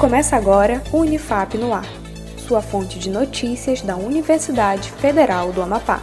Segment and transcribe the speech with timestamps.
[0.00, 1.84] Começa agora o Unifap no Ar,
[2.38, 6.02] sua fonte de notícias da Universidade Federal do Amapá.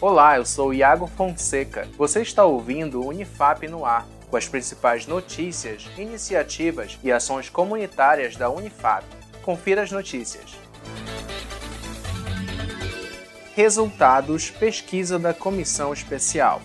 [0.00, 1.86] Olá, eu sou Iago Fonseca.
[1.96, 8.34] Você está ouvindo o Unifap no Ar, com as principais notícias, iniciativas e ações comunitárias
[8.34, 9.04] da Unifap.
[9.40, 10.56] Confira as notícias.
[13.54, 16.60] Resultados pesquisa da Comissão Especial.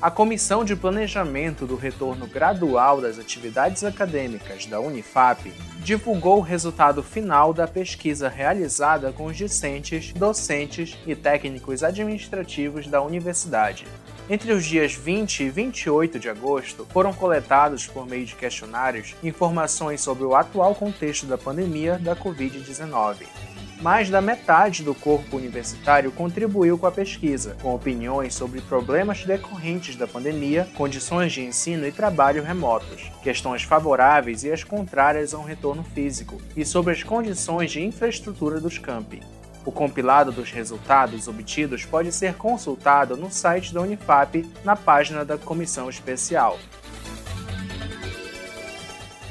[0.00, 7.02] A Comissão de Planejamento do Retorno Gradual das Atividades Acadêmicas da Unifap divulgou o resultado
[7.02, 13.86] final da pesquisa realizada com os discentes, docentes e técnicos administrativos da universidade.
[14.28, 20.02] Entre os dias 20 e 28 de agosto, foram coletados, por meio de questionários, informações
[20.02, 23.45] sobre o atual contexto da pandemia da Covid-19
[23.80, 29.96] mais da metade do corpo universitário contribuiu com a pesquisa, com opiniões sobre problemas decorrentes
[29.96, 35.44] da pandemia, condições de ensino e trabalho remotos, questões favoráveis e as contrárias a um
[35.44, 39.20] retorno físico, e sobre as condições de infraestrutura dos campi.
[39.64, 45.36] O compilado dos resultados obtidos pode ser consultado no site da Unifap, na página da
[45.36, 46.58] Comissão Especial.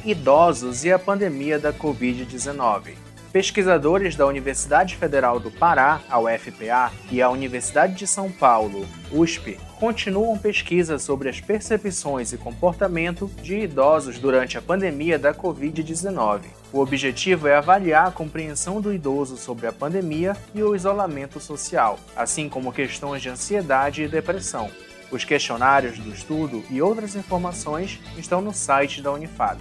[0.04, 3.15] Idosos e a pandemia da Covid-19.
[3.36, 9.60] Pesquisadores da Universidade Federal do Pará, a UFPA, e a Universidade de São Paulo, USP,
[9.78, 16.44] continuam pesquisas sobre as percepções e comportamento de idosos durante a pandemia da Covid-19.
[16.72, 22.00] O objetivo é avaliar a compreensão do idoso sobre a pandemia e o isolamento social,
[22.16, 24.72] assim como questões de ansiedade e depressão.
[25.12, 29.60] Os questionários do estudo e outras informações estão no site da Unifab.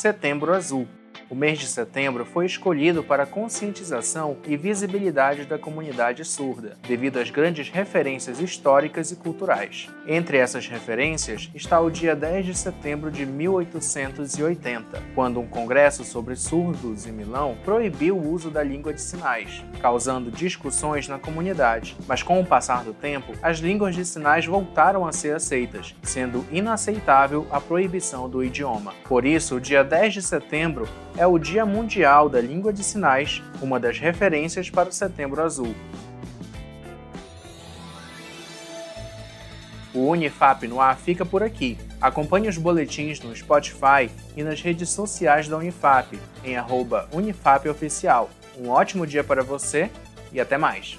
[0.00, 0.88] Setembro Azul.
[1.30, 7.30] O mês de setembro foi escolhido para conscientização e visibilidade da comunidade surda, devido às
[7.30, 9.88] grandes referências históricas e culturais.
[10.08, 16.34] Entre essas referências está o dia 10 de setembro de 1880, quando um congresso sobre
[16.34, 21.96] surdos em Milão proibiu o uso da língua de sinais, causando discussões na comunidade.
[22.08, 26.44] Mas com o passar do tempo, as línguas de sinais voltaram a ser aceitas, sendo
[26.50, 28.94] inaceitável a proibição do idioma.
[29.04, 30.88] Por isso, o dia 10 de setembro
[31.20, 35.74] é o Dia Mundial da Língua de Sinais, uma das referências para o Setembro Azul.
[39.92, 41.76] O Unifap no ar fica por aqui.
[42.00, 46.54] Acompanhe os boletins no Spotify e nas redes sociais da Unifap, em
[47.12, 48.30] @unifapoficial.
[48.58, 49.90] Um ótimo dia para você
[50.32, 50.98] e até mais!